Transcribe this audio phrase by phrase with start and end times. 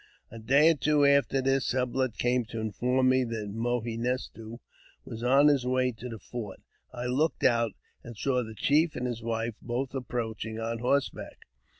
[0.31, 1.67] A day or two after this.
[1.67, 4.59] Sublet came to inform me tha Mo he nes to
[5.05, 6.59] was on his way to the fort.
[6.91, 11.45] I looked out, and saw the chief and his wife both approaching on horseback.